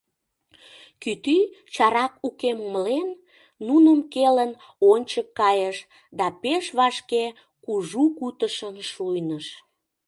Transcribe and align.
Кӱтӱ, 1.01 1.37
чарак 1.73 2.13
укем 2.27 2.57
умылен, 2.65 3.09
нуным 3.67 3.99
келын, 4.13 4.51
ончык 4.91 5.27
кайыш 5.39 5.77
да 6.17 6.25
пеш 6.41 6.65
вашке 6.77 7.23
кужу 7.65 8.03
кутышын 8.17 8.75
шуйныш. 8.91 9.45